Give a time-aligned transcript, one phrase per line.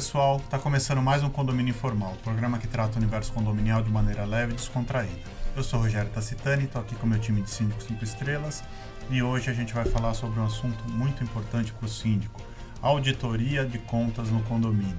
[0.00, 4.24] Pessoal, está começando mais um Condomínio Informal, programa que trata o universo condominial de maneira
[4.24, 5.28] leve e descontraída.
[5.54, 8.64] Eu sou Rogério Tacitani, estou aqui com meu time de síndicos 5 estrelas
[9.10, 12.40] e hoje a gente vai falar sobre um assunto muito importante para o síndico:
[12.80, 14.96] auditoria de contas no condomínio.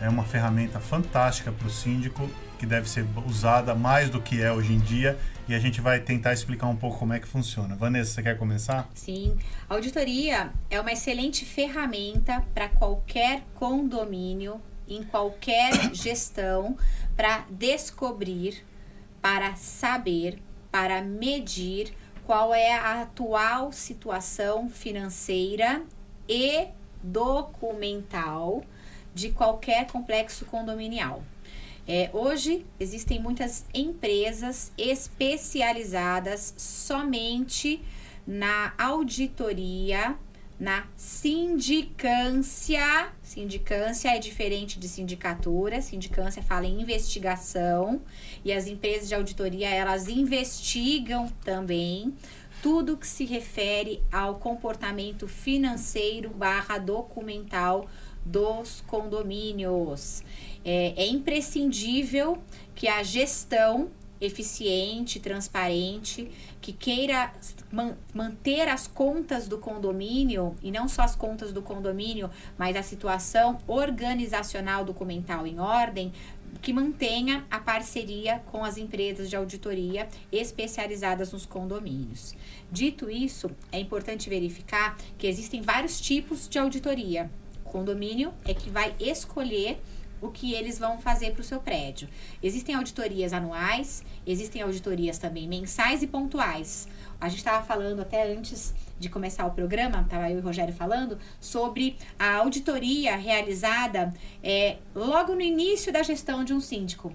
[0.00, 4.52] É uma ferramenta fantástica para o síndico que deve ser usada mais do que é
[4.52, 7.76] hoje em dia e a gente vai tentar explicar um pouco como é que funciona.
[7.76, 8.88] Vanessa, você quer começar?
[8.94, 9.36] Sim,
[9.68, 16.76] a auditoria é uma excelente ferramenta para qualquer condomínio, em qualquer gestão,
[17.16, 18.64] para descobrir,
[19.20, 20.38] para saber,
[20.70, 25.82] para medir qual é a atual situação financeira
[26.26, 26.66] e
[27.02, 28.64] documental
[29.14, 31.22] de qualquer complexo condominial.
[31.86, 37.82] É, hoje existem muitas empresas especializadas somente
[38.26, 40.16] na auditoria,
[40.58, 42.80] na sindicância.
[43.22, 45.82] Sindicância é diferente de sindicatura.
[45.82, 48.00] Sindicância fala em investigação
[48.42, 52.14] e as empresas de auditoria elas investigam também
[52.62, 57.86] tudo que se refere ao comportamento financeiro barra documental
[58.24, 60.22] dos condomínios.
[60.64, 62.38] É, é imprescindível
[62.74, 67.32] que a gestão eficiente, transparente, que queira
[67.70, 72.82] man manter as contas do condomínio, e não só as contas do condomínio, mas a
[72.82, 76.12] situação organizacional documental em ordem,
[76.62, 82.34] que mantenha a parceria com as empresas de auditoria especializadas nos condomínios.
[82.70, 87.30] Dito isso, é importante verificar que existem vários tipos de auditoria.
[87.74, 89.82] Condomínio é que vai escolher
[90.20, 92.08] o que eles vão fazer para o seu prédio.
[92.40, 96.86] Existem auditorias anuais, existem auditorias também mensais e pontuais.
[97.20, 100.72] A gente estava falando até antes de começar o programa, estava eu e o Rogério
[100.72, 107.12] falando, sobre a auditoria realizada é, logo no início da gestão de um síndico.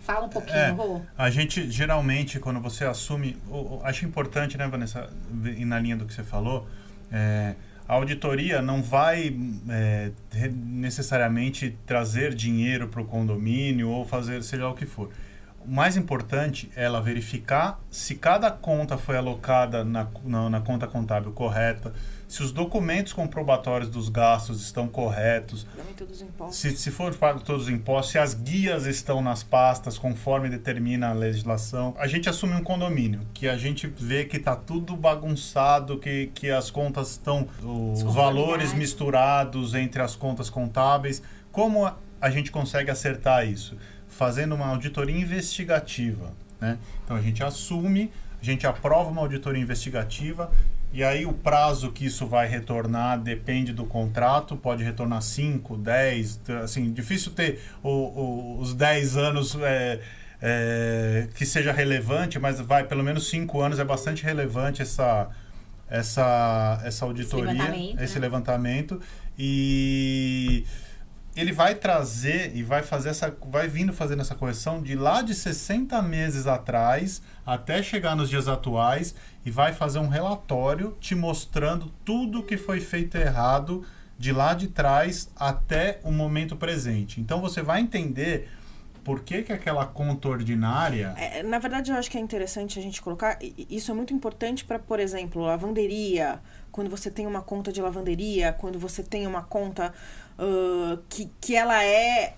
[0.00, 1.00] Fala um pouquinho, é, Rô.
[1.16, 3.38] A gente, geralmente, quando você assume...
[3.82, 6.66] Acho importante, né, Vanessa, na linha do que você falou,
[7.10, 7.54] é,
[7.90, 9.36] a auditoria não vai
[9.68, 10.12] é,
[10.54, 15.10] necessariamente trazer dinheiro para o condomínio ou fazer seja o que for.
[15.66, 20.86] O mais importante é ela verificar se cada conta foi alocada na, na, na conta
[20.86, 21.92] contábil correta,
[22.30, 25.66] se os documentos comprobatórios dos gastos estão corretos,
[26.52, 31.08] se, se for para todos os impostos, se as guias estão nas pastas conforme determina
[31.08, 31.92] a legislação.
[31.98, 36.52] A gente assume um condomínio, que a gente vê que está tudo bagunçado, que, que
[36.52, 41.20] as contas estão, os valores misturados entre as contas contábeis.
[41.50, 41.84] Como
[42.20, 43.76] a gente consegue acertar isso?
[44.06, 46.32] Fazendo uma auditoria investigativa.
[46.60, 46.78] Né?
[47.04, 50.48] Então a gente assume, a gente aprova uma auditoria investigativa
[50.92, 56.40] e aí o prazo que isso vai retornar depende do contrato, pode retornar 5, 10,
[56.64, 60.00] assim, difícil ter o, o, os 10 anos é,
[60.42, 65.28] é, que seja relevante, mas vai pelo menos 5 anos, é bastante relevante essa,
[65.88, 68.02] essa, essa auditoria, esse levantamento.
[68.02, 68.20] Esse né?
[68.20, 69.00] levantamento
[69.38, 70.64] e
[71.36, 75.34] ele vai trazer e vai fazer essa vai vindo fazendo essa correção de lá de
[75.34, 79.14] 60 meses atrás até chegar nos dias atuais
[79.44, 83.84] e vai fazer um relatório te mostrando tudo que foi feito errado
[84.18, 87.20] de lá de trás até o momento presente.
[87.20, 88.50] Então você vai entender
[89.04, 91.14] por que, que aquela conta ordinária.
[91.16, 93.38] É, na verdade, eu acho que é interessante a gente colocar.
[93.40, 96.40] Isso é muito importante para, por exemplo, lavanderia.
[96.70, 99.92] Quando você tem uma conta de lavanderia, quando você tem uma conta
[100.40, 102.34] uh, que, que ela é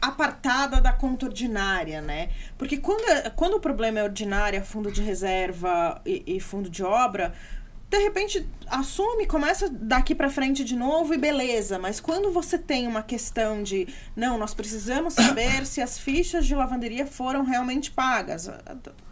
[0.00, 2.30] apartada da conta ordinária, né?
[2.58, 3.04] Porque quando,
[3.36, 7.32] quando o problema é ordinária, fundo de reserva e, e fundo de obra,
[7.88, 11.78] de repente assume, começa daqui para frente de novo e beleza.
[11.78, 13.86] Mas quando você tem uma questão de
[14.16, 18.50] não, nós precisamos saber se as fichas de lavanderia foram realmente pagas.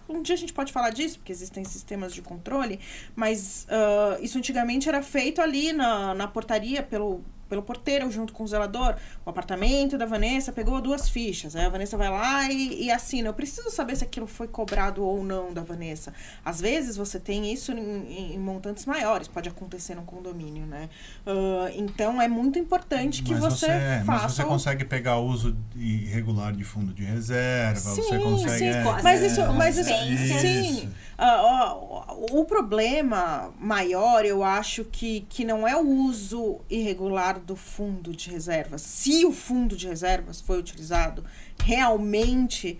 [0.08, 2.80] Um dia a gente pode falar disso, porque existem sistemas de controle,
[3.14, 8.44] mas uh, isso antigamente era feito ali na, na portaria pelo pelo porteiro junto com
[8.44, 8.94] o zelador
[9.26, 11.56] o apartamento da Vanessa, pegou duas fichas.
[11.56, 13.28] Aí a Vanessa vai lá e, e assina.
[13.28, 16.14] Eu preciso saber se aquilo foi cobrado ou não da Vanessa.
[16.44, 20.88] Às vezes você tem isso em, em montantes maiores, pode acontecer no condomínio, né?
[21.26, 24.22] Uh, então é muito importante que você, você, faça.
[24.22, 28.58] Mas você consegue pegar uso irregular de fundo de reserva, sim, você consegue.
[28.58, 30.38] Sim, é, mas isso, mas isso, isso.
[30.38, 30.92] sim.
[31.20, 37.56] Uh, uh, o problema maior, eu acho que, que não é o uso irregular do
[37.56, 38.82] fundo de reservas.
[38.82, 41.24] Se o fundo de reservas foi utilizado
[41.62, 42.78] realmente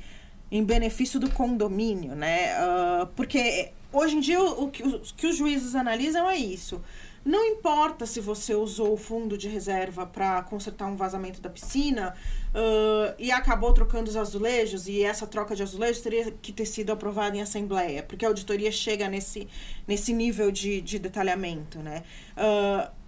[0.50, 2.54] em benefício do condomínio, né?
[2.58, 6.82] Uh, porque hoje em dia o, o, que, o, que os juízes analisam é isso.
[7.22, 12.14] Não importa se você usou o fundo de reserva para consertar um vazamento da piscina
[12.54, 16.90] uh, e acabou trocando os azulejos, e essa troca de azulejos teria que ter sido
[16.90, 19.46] aprovada em assembleia, porque a auditoria chega nesse,
[19.86, 22.04] nesse nível de, de detalhamento, né?
[22.38, 22.99] Uh,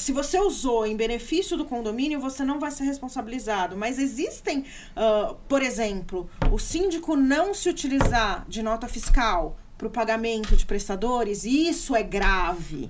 [0.00, 3.76] se você usou em benefício do condomínio, você não vai ser responsabilizado.
[3.76, 4.64] Mas existem,
[4.96, 10.66] uh, por exemplo, o síndico não se utilizar de nota fiscal para o pagamento de
[10.66, 12.88] prestadores, isso é grave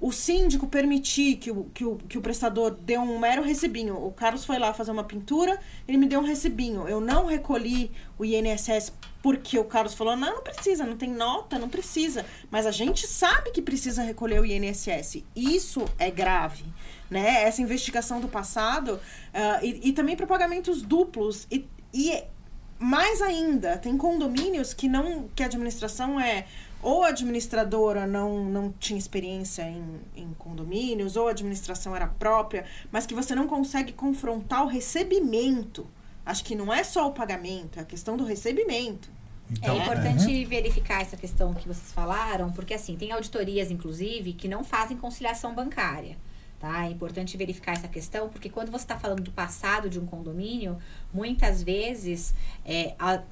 [0.00, 3.96] o síndico permitir que o, que, o, que o prestador dê um mero recibinho.
[3.96, 5.58] O Carlos foi lá fazer uma pintura,
[5.88, 6.86] ele me deu um recibinho.
[6.86, 8.92] Eu não recolhi o INSS
[9.26, 12.24] porque o Carlos falou: não, não precisa, não tem nota, não precisa.
[12.48, 15.24] Mas a gente sabe que precisa recolher o INSS.
[15.34, 16.64] Isso é grave.
[17.10, 17.42] Né?
[17.42, 21.44] Essa investigação do passado uh, e, e, também para pagamentos duplos.
[21.50, 22.22] E, e
[22.78, 26.46] mais ainda, tem condomínios que não que a administração é
[26.80, 32.64] ou a administradora não, não tinha experiência em, em condomínios, ou a administração era própria,
[32.92, 35.84] mas que você não consegue confrontar o recebimento.
[36.24, 39.15] Acho que não é só o pagamento, é a questão do recebimento.
[39.50, 40.48] Então, é importante uhum.
[40.48, 45.54] verificar essa questão que vocês falaram, porque assim, tem auditorias, inclusive, que não fazem conciliação
[45.54, 46.16] bancária.
[46.58, 46.86] Tá?
[46.86, 50.78] É importante verificar essa questão, porque quando você está falando do passado de um condomínio,
[51.12, 52.34] muitas vezes
[52.64, 53.22] é, a, é,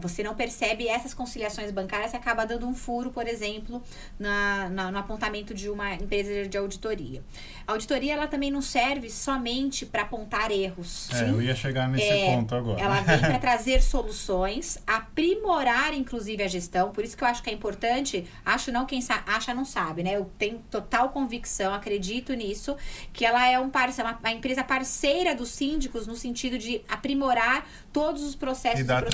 [0.00, 3.82] você não percebe essas conciliações bancárias e acaba dando um furo, por exemplo,
[4.18, 7.22] na, na, no apontamento de uma empresa de auditoria.
[7.66, 11.08] A auditoria ela também não serve somente para apontar erros.
[11.12, 12.80] É, eu ia chegar nesse é, ponto agora.
[12.80, 16.90] Ela vem para trazer soluções, aprimorar inclusive a gestão.
[16.90, 18.26] Por isso que eu acho que é importante.
[18.44, 20.16] Acho não quem acha não sabe, né?
[20.16, 22.76] Eu tenho total convicção, acredito nisso,
[23.12, 27.66] que ela é um parceiro, uma, uma empresa parceira dos síndicos no sentido de aprimorar
[27.92, 29.04] todos os processos e dar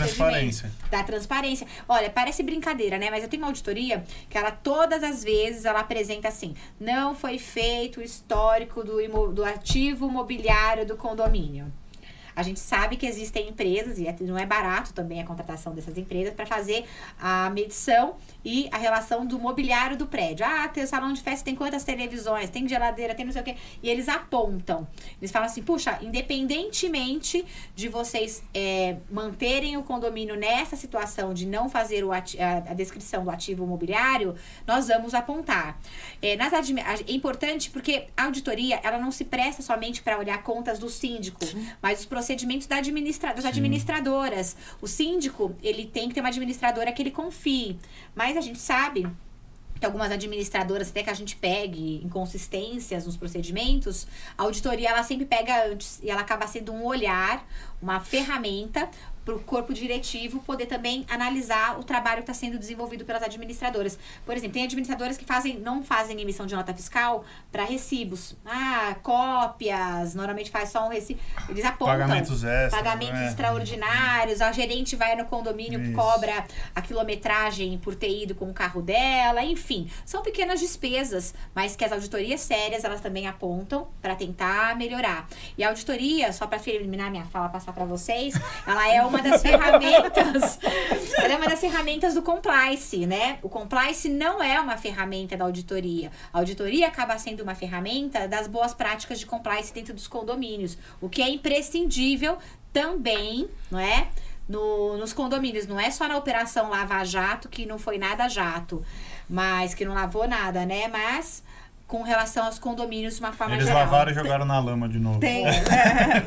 [0.68, 0.90] transparência.
[0.90, 1.66] Da transparência.
[1.88, 3.10] Olha, parece brincadeira, né?
[3.10, 7.38] Mas eu tenho uma auditoria que ela todas as vezes ela apresenta assim: não foi
[7.38, 8.96] feito o histórico do,
[9.32, 11.72] do ativo mobiliário do condomínio.
[12.34, 15.96] A gente sabe que existem empresas, e é, não é barato também a contratação dessas
[15.98, 16.84] empresas, para fazer
[17.20, 20.44] a medição e a relação do mobiliário do prédio.
[20.46, 23.44] Ah, tem o salão de festa tem quantas televisões, tem geladeira, tem não sei o
[23.44, 23.56] quê.
[23.82, 24.86] E eles apontam.
[25.20, 27.44] Eles falam assim, puxa, independentemente
[27.74, 33.24] de vocês é, manterem o condomínio nessa situação de não fazer o a, a, descrição
[33.24, 34.34] do ativo imobiliário,
[34.66, 35.78] nós vamos apontar.
[36.20, 40.78] É, nas é importante porque a auditoria, ela não se presta somente para olhar contas
[40.78, 41.40] do síndico,
[41.80, 44.56] mas os procedimentos da administra das administradoras.
[44.80, 47.76] O síndico, ele tem que ter uma administradora que ele confie.
[48.14, 49.06] Mas a gente sabe
[49.78, 54.06] que algumas administradoras, até que a gente pegue inconsistências nos procedimentos,
[54.38, 57.44] a auditoria ela sempre pega antes e ela acaba sendo um olhar,
[57.82, 58.88] uma ferramenta
[59.24, 63.98] para o corpo diretivo poder também analisar o trabalho que está sendo desenvolvido pelas administradoras.
[64.24, 68.34] Por exemplo, tem administradoras que fazem, não fazem emissão de nota fiscal para recibos.
[68.44, 71.20] Ah, cópias, normalmente faz só um recibo.
[71.48, 71.98] Eles apontam.
[71.98, 72.82] Pagamentos extras.
[72.82, 73.26] Pagamentos é.
[73.28, 74.40] extraordinários.
[74.40, 75.92] A gerente vai no condomínio Isso.
[75.92, 79.42] cobra a quilometragem por ter ido com o carro dela.
[79.44, 85.28] Enfim, são pequenas despesas, mas que as auditorias sérias elas também apontam para tentar melhorar.
[85.56, 88.34] E a auditoria, só para terminar minha fala, passar para vocês,
[88.66, 90.58] ela é uma das ferramentas.
[91.18, 93.38] ela é uma das ferramentas do compliance, né?
[93.42, 96.10] O compliance não é uma ferramenta da auditoria.
[96.32, 101.08] A auditoria acaba sendo uma ferramenta das boas práticas de compliance dentro dos condomínios, o
[101.08, 102.38] que é imprescindível
[102.72, 104.08] também, não é?
[104.48, 108.84] No, nos condomínios, não é só na operação Lava Jato, que não foi nada jato,
[109.28, 110.88] mas que não lavou nada, né?
[110.88, 111.42] Mas
[111.92, 113.82] com relação aos condomínios de uma forma Eles geral.
[113.82, 115.20] Eles lavaram e jogaram na lama de novo.
[115.20, 115.44] Tem.
[115.72, 116.20] É,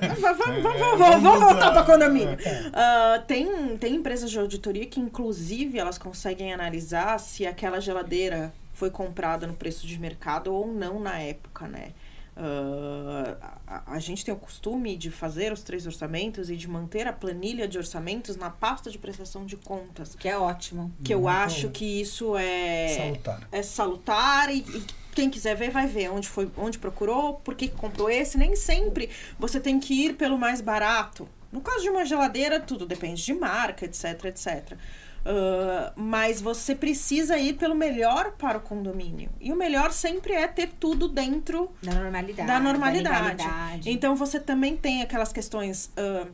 [1.18, 2.34] vamos, voltar para condomínio.
[2.36, 8.92] Uh, tem, tem empresas de auditoria que, inclusive, elas conseguem analisar se aquela geladeira foi
[8.92, 11.94] comprada no preço de mercado ou não na época, né?
[12.38, 17.08] Uh, a, a, gente tem o costume de fazer os três orçamentos e de manter
[17.08, 20.16] a planilha de orçamentos na pasta de prestação de contas.
[20.16, 20.92] Que é ótimo.
[21.04, 25.72] Que Muito eu acho que isso é salutar, é salutar e, e quem quiser ver,
[25.72, 28.38] vai ver onde foi, onde procurou, por que comprou esse.
[28.38, 31.28] Nem sempre você tem que ir pelo mais barato.
[31.52, 34.74] No caso de uma geladeira, tudo depende de marca, etc, etc.
[34.74, 39.32] Uh, mas você precisa ir pelo melhor para o condomínio.
[39.40, 42.48] E o melhor sempre é ter tudo dentro da normalidade.
[42.48, 43.44] Da normalidade.
[43.44, 45.92] Da então você também tem aquelas questões.
[45.98, 46.30] Uh,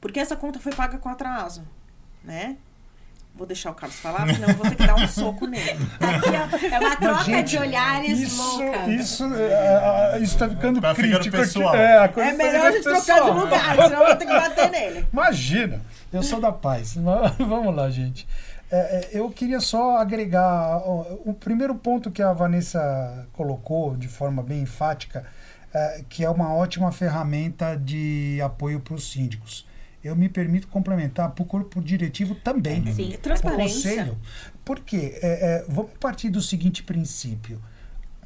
[0.00, 1.66] porque essa conta foi paga com atraso,
[2.22, 2.56] né?
[3.36, 5.86] Vou deixar o Carlos falar, senão eu vou ter que dar um soco nele.
[6.00, 8.90] Aqui, é uma troca gente, de olhares isso, louca.
[8.90, 11.24] Isso, é, isso tá ficando tá crítico.
[11.24, 11.74] Ficando pessoal.
[11.74, 14.70] É, é tá melhor a gente trocar de lugar, senão eu vou ter que bater
[14.70, 15.06] nele.
[15.12, 16.94] Imagina, eu sou da paz.
[17.38, 18.26] Vamos lá, gente.
[18.70, 24.08] É, é, eu queria só agregar ó, o primeiro ponto que a Vanessa colocou de
[24.08, 25.26] forma bem enfática,
[25.74, 29.66] é, que é uma ótima ferramenta de apoio para os síndicos.
[30.06, 32.92] Eu me permito complementar para o corpo diretivo também.
[32.92, 33.16] Sim.
[33.20, 33.90] Transparência.
[33.90, 34.18] Conselho.
[34.64, 35.18] Por quê?
[35.20, 37.60] É, é, vamos partir do seguinte princípio.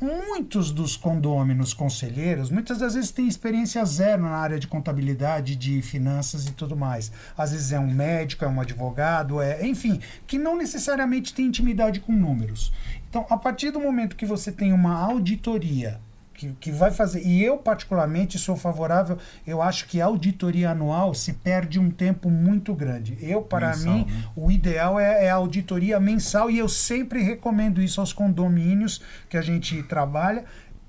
[0.00, 5.82] Muitos dos condôminos conselheiros, muitas das vezes têm experiência zero na área de contabilidade, de
[5.82, 7.12] finanças e tudo mais.
[7.36, 12.00] Às vezes é um médico, é um advogado, é, enfim, que não necessariamente tem intimidade
[12.00, 12.72] com números.
[13.10, 16.00] Então, a partir do momento que você tem uma auditoria
[16.40, 17.22] que, que vai fazer.
[17.26, 19.18] E eu, particularmente, sou favorável.
[19.46, 23.18] Eu acho que a auditoria anual se perde um tempo muito grande.
[23.20, 24.24] Eu, para Mensal, mim, né?
[24.34, 29.36] o ideal é, é a auditoria mensal e eu sempre recomendo isso aos condomínios que
[29.36, 30.44] a gente trabalha.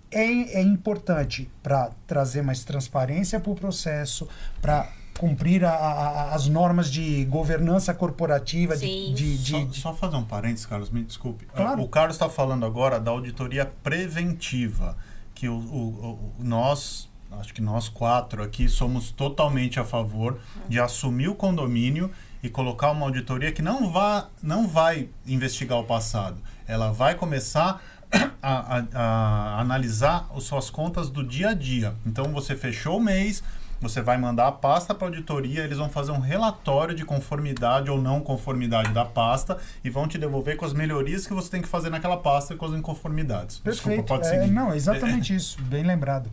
[0.10, 0.24] É,
[0.60, 4.28] é importante para trazer mais transparência para o processo,
[4.62, 9.14] para cumprir a- a- as normas de governança corporativa, de, Sim.
[9.14, 11.46] de, de- Só, de- só fazer um parênteses, Carlos, me desculpe.
[11.46, 11.82] Claro.
[11.82, 14.98] O Carlos está falando agora da auditoria preventiva,
[15.42, 20.38] que o, o- o- nós, acho que nós quatro aqui, somos totalmente a favor
[20.70, 22.12] de assumir o condomínio
[22.44, 26.38] e colocar uma auditoria que não, vá, não vai investigar o passado.
[26.68, 27.82] Ela vai começar
[28.40, 31.96] a, a- a analisar as suas contas do dia a dia.
[32.06, 33.44] Então, você fechou o mês,
[33.82, 37.90] você vai mandar a pasta para a auditoria, eles vão fazer um relatório de conformidade
[37.90, 41.62] ou não conformidade da pasta e vão te devolver com as melhorias que você tem
[41.62, 43.58] que fazer naquela pasta e com as inconformidades.
[43.58, 43.88] Perfeito.
[44.04, 44.52] Desculpa, pode É, seguir.
[44.52, 46.30] não, é exatamente isso, bem lembrado.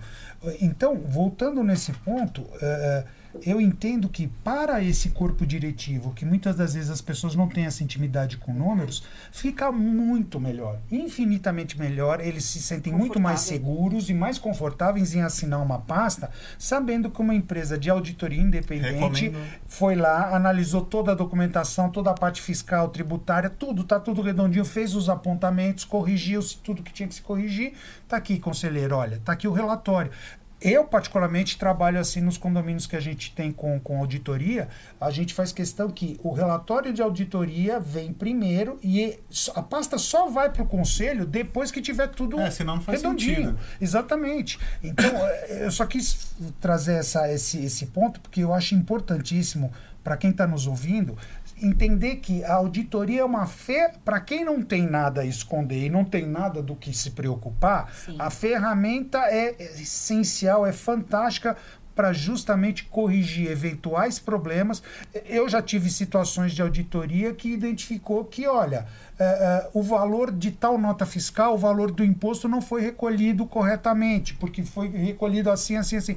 [0.60, 3.04] Então, voltando nesse ponto, é,
[3.44, 7.66] eu entendo que para esse corpo diretivo, que muitas das vezes as pessoas não têm
[7.66, 12.20] essa intimidade com números, fica muito melhor, infinitamente melhor.
[12.20, 17.20] Eles se sentem muito mais seguros e mais confortáveis em assinar uma pasta, sabendo que
[17.20, 19.38] uma empresa de auditoria independente Recomendo.
[19.66, 24.64] foi lá, analisou toda a documentação, toda a parte fiscal, tributária, tudo, tá tudo redondinho,
[24.64, 27.74] fez os apontamentos, corrigiu -se tudo que tinha que se corrigir.
[28.08, 30.10] Tá aqui, conselheiro, olha, tá aqui o relatório.
[30.60, 34.68] Eu, particularmente, trabalho assim nos condomínios que a gente tem com, com auditoria.
[35.00, 39.18] A gente faz questão que o relatório de auditoria vem primeiro e
[39.54, 43.02] a pasta só vai para o conselho depois que tiver tudo É, senão não faz
[43.02, 43.36] redondinho.
[43.36, 43.58] sentido.
[43.80, 44.58] Exatamente.
[44.82, 49.72] Então, eh, eu só quis trazer essa, esse, esse ponto porque eu acho importantíssimo
[50.02, 51.16] para quem está nos ouvindo
[51.62, 55.90] entender que a auditoria é uma fé para quem não tem nada a esconder e
[55.90, 57.92] não tem nada do que se preocupar.
[57.92, 58.16] Sim.
[58.18, 61.56] A ferramenta é essencial, é fantástica
[61.98, 64.80] para justamente corrigir eventuais problemas.
[65.26, 68.86] Eu já tive situações de auditoria que identificou que, olha,
[69.18, 73.44] eh, eh, o valor de tal nota fiscal, o valor do imposto não foi recolhido
[73.46, 76.16] corretamente, porque foi recolhido assim, assim, assim.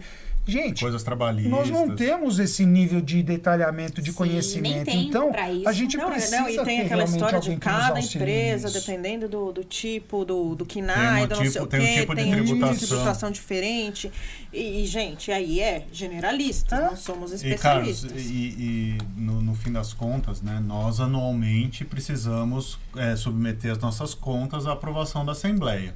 [0.52, 1.52] Gente, Coisas trabalhistas.
[1.52, 4.90] nós não temos esse nível de detalhamento, de Sim, conhecimento.
[4.90, 5.32] então,
[5.66, 7.78] a gente Não, precisa não, e tem ter aquela realmente história de alguém que nos
[7.88, 11.80] cada empresa, dependendo do, do tipo, do, do um do não sei tipo- o tem
[11.80, 13.32] um quê, tipo de tem um tipo de tributação.
[13.32, 14.12] diferente.
[14.52, 16.82] E, e, gente, aí é generalista, É.
[16.88, 18.26] não somos E, Carlos, especialistas.
[18.32, 24.14] e, e no, no fim das contas, né, nós anualmente precisamos é, submeter as nossas
[24.14, 25.94] contas à aprovação da Assembleia.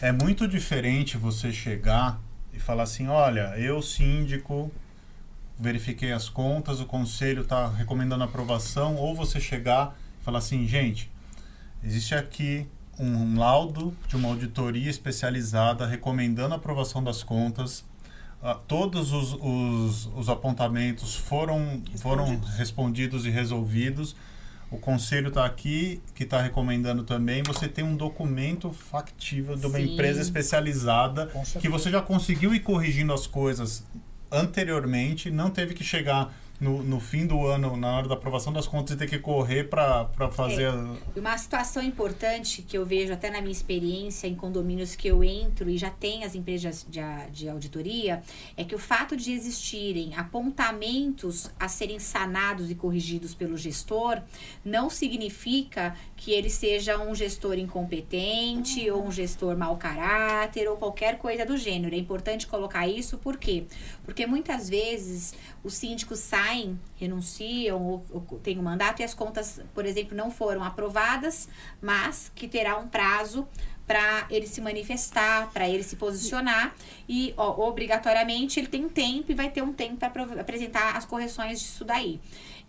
[0.00, 2.20] É muito diferente você chegar
[2.54, 4.70] e falar assim, olha, eu síndico
[5.58, 11.10] verifiquei as contas, o conselho está recomendando aprovação, ou você chegar e falar assim, gente,
[11.82, 12.66] existe aqui
[12.98, 17.84] um laudo de uma auditoria especializada recomendando a aprovação das contas.
[18.42, 24.14] Ah, todos os, os, os apontamentos foram, foram respondidos e resolvidos.
[24.74, 27.44] O conselho está aqui, que está recomendando também.
[27.46, 29.92] Você tem um documento factível de uma Sim.
[29.92, 33.84] empresa especializada que você já conseguiu ir corrigindo as coisas
[34.32, 38.66] anteriormente, não teve que chegar no, no fim do ano, na hora da aprovação das
[38.66, 40.66] contas, e ter que correr para fazer.
[40.68, 45.08] a- E uma situação importante que eu vejo até na minha experiência em condomínios que
[45.08, 48.22] eu entro e já tem as empresas de, a- de auditoria,
[48.56, 54.20] é que o fato de existirem apontamentos a serem sanados e corrigidos pelo gestor
[54.64, 61.18] não significa que ele seja um gestor incompetente ou um gestor mau caráter ou qualquer
[61.18, 61.94] coisa do gênero.
[61.94, 63.64] É importante colocar isso por quê?
[64.04, 69.60] Porque muitas vezes os síndicos saem, renunciam ou, ou têm um mandato e as contas,
[69.74, 71.48] por exemplo, não foram aprovadas,
[71.80, 73.46] mas que terá um prazo
[73.86, 76.74] para ele se manifestar, para ele se posicionar
[77.06, 81.04] e ó, obrigatoriamente ele tem um tempo e vai ter um tempo para apresentar as
[81.04, 82.18] correções disso daí.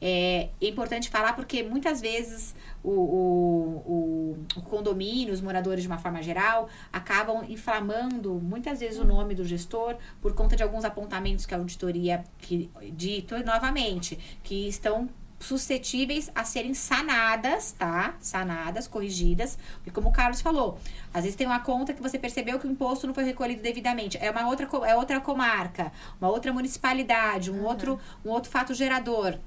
[0.02, 5.88] É, é importante falar porque muitas vezes o, o, o, o condomínio, os moradores de
[5.88, 10.86] uma forma geral, acabam inflamando muitas vezes o nome do gestor por conta de alguns
[10.86, 15.10] apontamentos que a auditoria que dito novamente que estão
[15.40, 18.16] suscetíveis a serem sanadas, tá?
[18.20, 19.58] Sanadas, corrigidas.
[19.86, 20.80] E como o Carlos falou,
[21.14, 24.18] às vezes tem uma conta que você percebeu que o imposto não foi recolhido devidamente.
[24.18, 29.38] É uma outra, é outra comarca, uma outra municipalidade, um, outro, um outro fato gerador.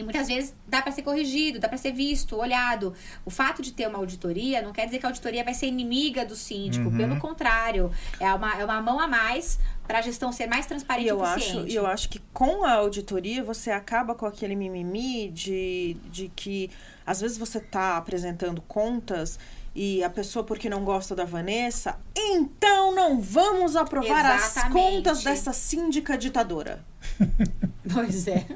[0.00, 2.94] E muitas vezes dá para ser corrigido, dá para ser visto, olhado.
[3.24, 6.24] O fato de ter uma auditoria não quer dizer que a auditoria vai ser inimiga
[6.24, 6.88] do síndico.
[6.88, 6.96] Uhum.
[6.96, 11.06] Pelo contrário, é uma, é uma mão a mais para a gestão ser mais transparente
[11.06, 11.74] E eu e acho, eficiente.
[11.74, 16.70] eu acho que com a auditoria você acaba com aquele mimimi de, de que
[17.04, 19.38] às vezes você tá apresentando contas
[19.74, 24.72] e a pessoa, porque não gosta da Vanessa, então não vamos aprovar as Exatamente.
[24.72, 26.84] contas dessa síndica ditadora.
[27.92, 28.46] Pois é.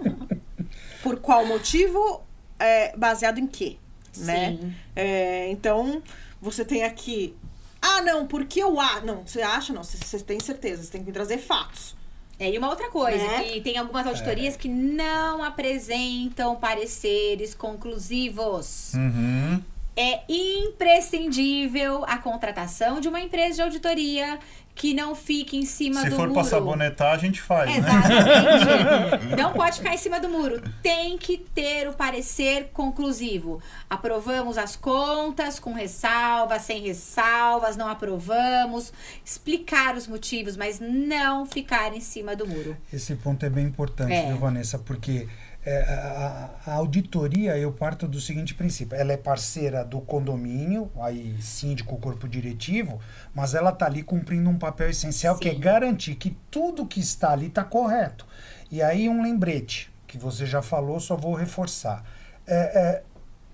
[1.04, 2.22] Por qual motivo?
[2.58, 3.76] É, baseado em quê?
[4.16, 4.56] Né?
[4.58, 4.74] Sim.
[4.96, 6.02] É, então,
[6.40, 7.36] você tem aqui.
[7.82, 11.02] Ah, não, porque eu a Não, você acha, não, você, você tem certeza, você tem
[11.02, 11.94] que me trazer fatos.
[12.38, 13.44] É, e uma outra coisa, Né?
[13.44, 18.92] que tem algumas auditorias que não apresentam pareceres conclusivos.
[18.94, 19.62] Uhum.
[19.96, 24.38] É imprescindível a contratação de uma empresa de auditoria
[24.76, 26.32] que não fique em cima Se do for muro.
[26.34, 27.78] pra sabonetar, a gente faz, né?
[27.78, 29.36] Exatamente.
[29.40, 30.60] Não pode ficar em cima do muro.
[30.82, 33.62] Tem que ter o parecer conclusivo.
[33.88, 38.92] Aprovamos as contas com ressalvas, sem ressalvas, não aprovamos.
[39.24, 42.76] Explicar os motivos, mas não ficar em cima do muro.
[42.92, 44.26] Esse ponto é bem importante, É.
[44.26, 44.76] viu, Vanessa?
[44.76, 45.28] Porque
[45.64, 51.36] é, a, a- auditoria, eu parto do seguinte princípio: ela é parceira do condomínio, aí
[51.40, 53.00] síndico, corpo diretivo,
[53.34, 55.60] mas ela está ali cumprindo um papel essencial que é Sim.
[55.60, 58.26] garantir que tudo que está ali está correto.
[58.70, 62.04] E aí, um lembrete, que você já falou, só vou reforçar.
[62.46, 63.02] É, é,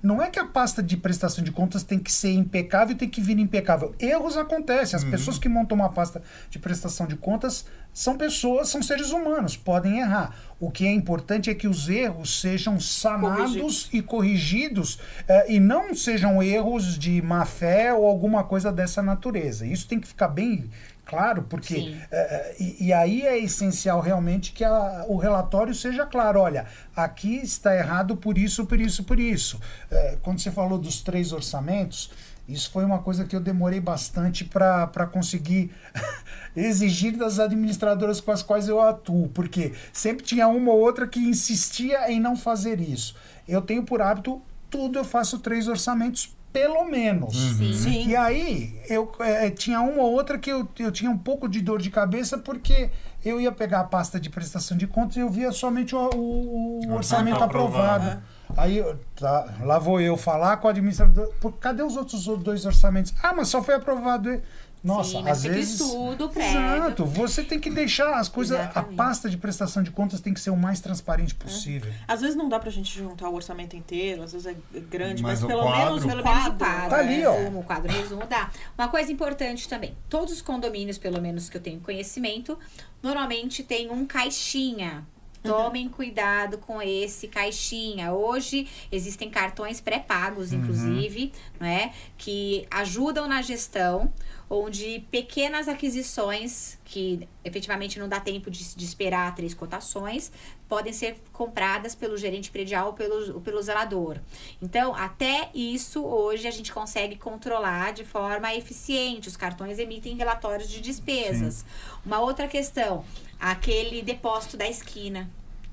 [0.03, 3.09] não é que a pasta de prestação de contas tem que ser impecável e tem
[3.09, 3.95] que vir impecável.
[3.99, 4.97] Erros acontecem.
[4.97, 9.57] As pessoas que montam uma pasta de prestação de contas são pessoas, são seres humanos,
[9.57, 10.35] podem errar.
[10.59, 13.89] O que é importante é que os erros sejam sanados Corrigidos.
[13.93, 19.67] e corrigidos eh, e não sejam erros de má fé ou alguma coisa dessa natureza.
[19.67, 20.71] Isso tem que ficar bem
[21.11, 21.75] claro, porque
[22.11, 26.39] eh, e, e aí é essencial realmente que a- o relatório seja claro.
[26.41, 29.61] Olha, aqui está errado por isso, por isso, por isso.
[29.91, 32.11] Eh, quando você falou dos três orçamentos,
[32.49, 35.71] isso foi uma coisa que eu demorei bastante para conseguir
[36.57, 41.21] exigir das administradoras com as quais eu atuo, porque sempre tinha uma ou outra que
[41.21, 43.15] insistia em não fazer isso.
[43.49, 47.37] Eu tenho por hábito, tudo eu faço três orçamentos, pelo menos.
[47.57, 47.73] Sim.
[47.73, 48.09] Sim.
[48.09, 51.61] E aí, eu eh, tinha uma ou outra que eu, eu tinha um pouco de
[51.61, 52.91] dor de cabeça, porque
[53.25, 56.81] eu ia pegar a pasta de prestação de contas e eu via somente o, o-
[56.89, 58.05] o orçamento aprovado.
[58.09, 58.23] aprovado.
[58.57, 62.67] Aí, eu- tá, lá vou eu falar com o administrador, "Pô, cadê os outros dois
[62.67, 63.15] orçamentos?
[63.23, 64.41] Ah, mas só foi aprovado.
[64.83, 65.79] Nossa, Sim, às vezes...
[65.81, 66.59] estudo prévio.
[66.77, 70.41] Exato, você tem que deixar as coisas, a pasta de prestação de contas tem que
[70.41, 71.93] ser o mais transparente possível.
[72.09, 74.57] Às vezes não dá pra gente juntar o orçamento inteiro, às vezes é
[74.89, 76.59] grande, mas, Mas pelo quadro- menos Pelo menos o quadro.
[76.59, 77.37] quadro, Tá ali, ó.
[77.37, 78.51] resumo, o quadro resumo dá.
[78.79, 82.59] Uma coisa importante também, todos os condomínios, pelo menos que eu tenho conhecimento,
[83.03, 85.05] normalmente tem um caixinha.
[85.43, 88.13] Tomem cuidado com esse caixinha.
[88.13, 94.13] Hoje existem cartões pré-pagos, inclusive, né, que ajudam na gestão,
[94.51, 100.31] onde pequenas aquisições que efetivamente não dá tempo de, de esperar três cotações
[100.69, 104.19] podem ser compradas pelo gerente predial ou pelo, ou pelo zelador.
[104.61, 109.29] Então, até isso hoje a gente consegue controlar de forma eficiente.
[109.29, 111.65] Os cartões emitem relatórios de despesas.
[112.05, 113.05] Uma outra questão,
[113.41, 115.29] aquele depósito da esquina,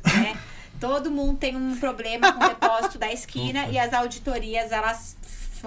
[0.06, 0.38] né?
[0.80, 5.17] Todo mundo tem um problema com o depósito da esquina e as auditorias elas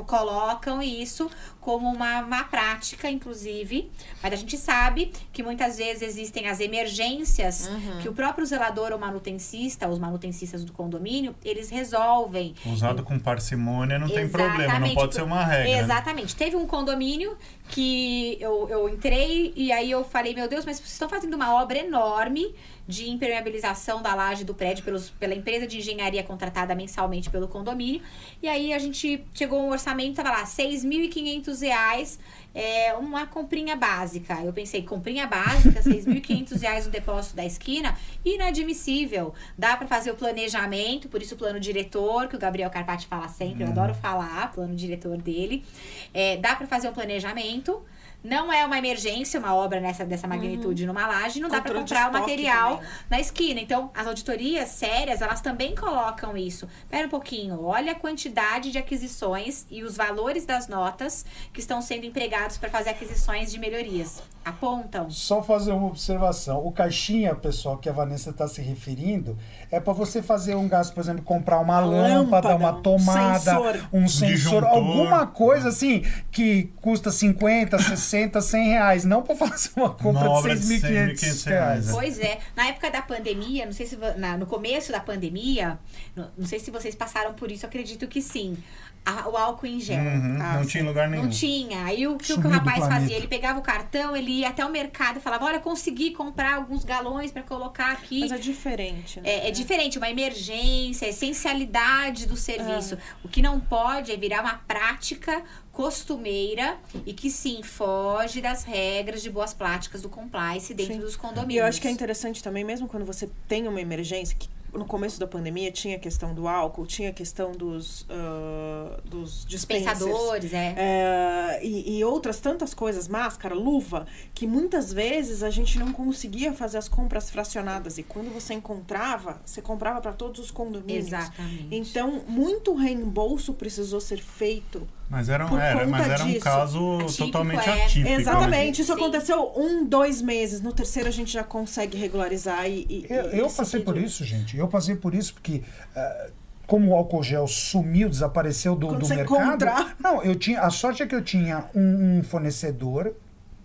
[0.06, 3.90] colocam isso como uma, uma prática, inclusive.
[4.22, 7.68] Mas a gente sabe que muitas vezes existem as emergências
[8.02, 12.54] que o próprio zelador ou manutencista, os manutencistas do condomínio, eles resolvem.
[12.64, 14.94] Usado com parcimônia não tem problema, não Exatamente.
[14.94, 15.64] pode ser uma regra.
[15.64, 15.80] né?
[15.80, 16.36] Exatamente.
[16.36, 17.36] Teve um condomínio
[17.68, 21.54] que eu, eu entrei e aí eu falei, meu Deus, mas vocês estão fazendo uma
[21.54, 22.54] obra enorme
[22.90, 28.02] de impermeabilização da laje do prédio pelos, pela empresa de engenharia contratada mensalmente pelo condomínio.
[28.42, 32.18] E aí a gente chegou um orçamento, tava lá, 6.500 reais,
[32.54, 34.42] é, uma comprinha básica.
[34.42, 39.32] Eu pensei, comprinha básica, 6.500 reais no depósito da esquina, inadmissível.
[39.56, 43.28] Dá para fazer o planejamento, por isso o plano diretor, que o Gabriel Carpati fala
[43.28, 45.64] sempre, eu adoro falar, plano diretor dele.
[46.12, 47.82] É, dá para fazer um planejamento.
[48.22, 52.04] Não é uma emergência, uma obra nessa, dessa magnitude numa laje, não dá para Controle
[52.04, 52.90] comprar o material também.
[53.08, 53.60] na esquina.
[53.60, 56.68] Então, as auditorias sérias, elas também colocam isso.
[56.82, 61.80] Espera um pouquinho, olha a quantidade de aquisições e os valores das notas que estão
[61.80, 64.22] sendo empregados para fazer aquisições de melhorias.
[64.44, 65.10] Apontam.
[65.10, 66.64] Só fazer uma observação.
[66.66, 69.36] O caixinha, pessoal, que a Vanessa está se referindo,
[69.70, 73.38] é para você fazer um gasto, por exemplo, comprar uma lâmpada, Lâmpada, uma um tomada,
[73.38, 73.88] sensor.
[73.92, 74.64] um sensor, disjuntor.
[74.64, 79.04] alguma coisa assim que custa 50, 60, 100 reais.
[79.04, 81.90] Não para fazer uma compra Uma de de 6.500 reais, reais.
[81.92, 85.78] Pois é, na época da pandemia, não sei se na- no começo da pandemia,
[86.16, 88.56] no- não sei se vocês passaram por isso, acredito que sim.
[89.04, 89.98] A- o álcool em gel.
[89.98, 91.22] Uhum, Ah, não tinha lugar nenhum.
[91.24, 91.84] Não tinha.
[91.84, 93.16] Aí o que, o que o rapaz fazia?
[93.16, 96.84] Ele pegava o cartão, ele ia até o mercado e falava: Olha, consegui comprar alguns
[96.84, 98.20] galões pra colocar aqui.
[98.20, 99.28] Mas é diferente, né?
[99.28, 102.98] É, é diferente, uma emergência, a essencialidade do serviço.
[103.24, 109.22] O que não pode é virar uma prática costumeira e que sim foge das regras
[109.22, 111.00] de boas práticas do compliance dentro Sim.
[111.00, 111.54] dos condomínios.
[111.54, 114.84] E eu acho que é interessante também, mesmo quando você tem uma emergência, que no
[114.84, 119.44] começo da pandemia tinha a questão do álcool, tinha a questão dos, ah, dos.
[119.44, 120.74] Dispensadores, é.
[120.76, 126.52] É, e, e outras tantas coisas, máscara, luva, que muitas vezes a gente não conseguia
[126.52, 127.98] fazer as compras fracionadas.
[127.98, 131.06] E quando você encontrava, você comprava para todos os condomínios.
[131.06, 131.68] Exatamente.
[131.70, 134.86] Então, muito reembolso precisou ser feito.
[135.10, 136.40] Mas era, um- Por era, mas era um disso.
[136.40, 137.84] caso Atípico, totalmente é.
[137.84, 138.08] atípico.
[138.08, 138.14] né?
[138.14, 138.80] Exatamente.
[138.80, 138.98] Isso Sim.
[139.00, 140.60] aconteceu um, dois meses.
[140.60, 142.86] No terceiro a gente já consegue regularizar e.
[142.88, 144.56] e- Eu, e eu passei por isso, gente.
[144.56, 145.62] Eu passei por isso porque.
[145.96, 146.28] ah,
[146.64, 149.42] como o álcool gel sumiu, desapareceu do, do você mercado.
[149.42, 149.96] encontrar.
[149.98, 150.60] Não, eu tinha.
[150.60, 153.12] A sorte é que eu tinha um, um fornecedor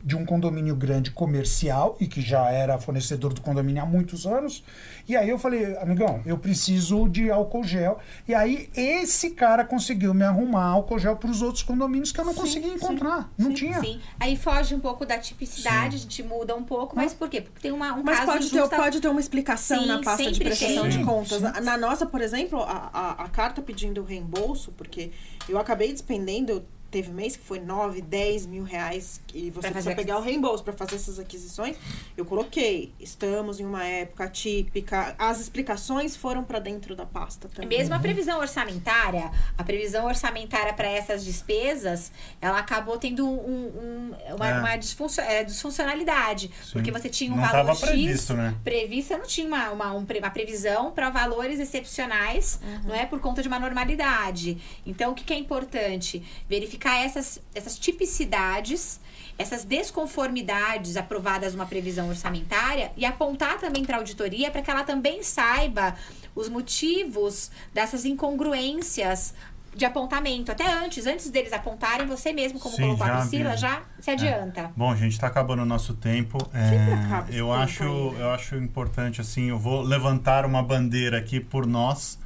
[0.05, 4.63] de um condomínio grande comercial e que já era fornecedor do condomínio há muitos anos.
[5.07, 7.97] E aí eu falei, amigão, eu preciso de álcool gel.
[8.27, 12.25] E aí esse cara conseguiu me arrumar álcool gel para os outros condomínios que eu
[12.25, 13.31] não Sim, conseguia sim, encontrar.
[13.35, 13.79] Não Sim, tinha.
[13.79, 13.99] Sim.
[14.19, 17.41] Aí foge um pouco da tipicidade, a gente muda um pouco, mas por quê?
[17.41, 18.75] Porque tem uma, um Mas caso pode ter, justa...
[18.75, 20.91] pode ter uma explicação Sim, na pasta de prestação tem.
[20.91, 21.37] de Sim, contas.
[21.37, 21.43] sim.
[21.43, 25.09] Na, na nossa, por exemplo, a, a, a carta pedindo reembolso, porque
[25.49, 26.63] eu acabei despendendo,
[26.95, 30.71] teve mês que foi 9, 10 mil reais e você precisa pegar o reembolso para
[30.71, 31.75] fazer essas aquisições.
[32.15, 35.13] Eu coloquei, estamos em uma época típica.
[35.19, 37.77] As explicações foram para dentro da pasta também.
[37.77, 44.35] Mesmo a previsão orçamentária, a previsão orçamentária para essas despesas, ela acabou tendo um, um-
[44.35, 44.59] uma, É.
[44.59, 46.49] uma disfuncio- é, disfuncionalidade.
[46.71, 48.55] Porque você tinha um Não valor tava X previsto, né?
[48.63, 53.05] previsto, você não tinha uma, uma, um uma previsão para valores excepcionais, não é?
[53.05, 54.57] Por conta de uma normalidade.
[54.85, 56.23] Então, o que, que é importante?
[56.47, 58.99] Verificar essas, essas tipicidades.
[59.37, 64.85] Essas desconformidades aprovadas numa previsão orçamentária e apontar também para a auditoria para que ela
[64.85, 65.93] também saiba
[66.33, 69.33] os motivos dessas incongruências
[69.75, 70.51] de apontamento.
[70.51, 73.67] Até antes, antes deles apontarem, você mesmo, como Sim, colocou a já Priscila, avisa.
[73.67, 74.71] já se adianta.
[74.75, 76.37] Bom, gente, está acabando o nosso tempo.
[76.53, 78.21] É, eu acho, aí.
[78.21, 79.49] eu acho importante assim.
[79.49, 82.17] Eu vou levantar uma bandeira aqui por nós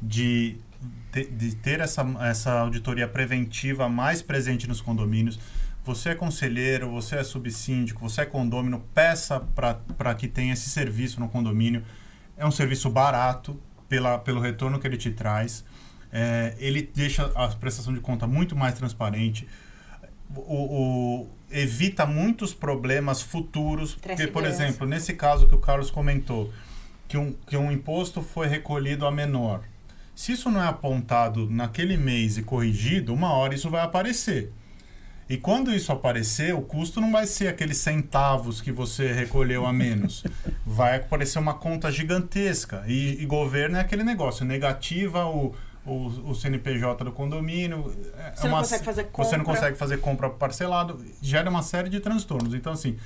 [0.00, 0.58] de,
[1.12, 5.38] de ter essa, essa auditoria preventiva mais presente nos condomínios.
[5.84, 11.18] Você é conselheiro, você é subsíndico, você é condômino, peça para que tenha esse serviço
[11.20, 11.82] no condomínio.
[12.36, 15.64] É um serviço barato pela, pelo retorno que ele te traz.
[16.12, 19.46] É, ele deixa a prestação de conta muito mais transparente.
[20.34, 20.40] O,
[21.20, 23.94] o- evita muitos problemas futuros.
[23.94, 26.50] Porque, por exemplo, nesse caso que o Carlos comentou,
[27.08, 29.62] que um, que um imposto foi recolhido a menor.
[30.22, 34.52] Se isso não é apontado naquele mês e corrigido, uma hora isso vai aparecer.
[35.28, 39.72] E quando isso aparecer, o custo não vai ser aqueles centavos que você recolheu a
[39.72, 40.22] menos.
[40.64, 42.84] Vai aparecer uma conta gigantesca.
[42.86, 47.92] E, e governo é aquele negócio, negativa o, o, o CNPJ do condomínio.
[48.16, 49.60] é Você não uma- consegue fazer Você não compra.
[49.60, 51.04] consegue fazer compra parcelado.
[51.20, 52.54] Gera uma série de transtornos.
[52.54, 52.96] Então, assim.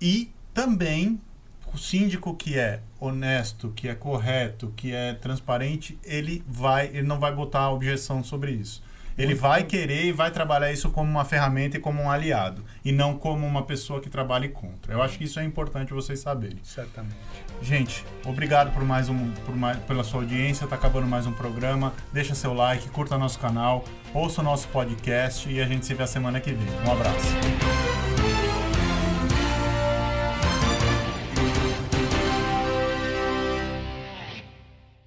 [0.00, 1.20] E também
[1.72, 7.18] o síndico que é honesto, que é correto, que é transparente, ele vai, ele não
[7.18, 8.82] vai botar objeção sobre isso.
[9.18, 12.90] Ele vai querer e vai trabalhar isso como uma ferramenta e como um aliado, e
[12.90, 14.94] não como uma pessoa que trabalhe contra.
[14.94, 16.58] Eu acho que isso é importante vocês saberem.
[16.62, 17.16] Certamente.
[17.60, 20.66] Gente, obrigado por mais um, por mais, pela sua audiência.
[20.66, 21.92] Tá acabando mais um programa.
[22.12, 26.02] Deixa seu like, curta nosso canal, ouça o nosso podcast e a gente se vê
[26.02, 26.66] a semana que vem.
[26.86, 27.89] Um abraço.